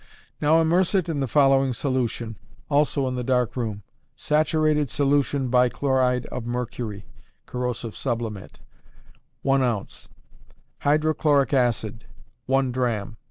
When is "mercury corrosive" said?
6.43-7.95